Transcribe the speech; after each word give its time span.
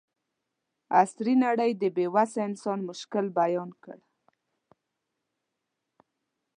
عصري 0.99 1.33
نړۍ 1.45 1.71
د 1.81 1.83
بې 1.95 2.05
وسه 2.15 2.39
انسان 2.49 2.79
مشکل 2.89 3.25
بیان 3.39 3.69
کړ. 3.83 3.97